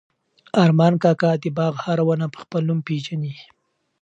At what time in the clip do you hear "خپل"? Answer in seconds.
2.43-2.61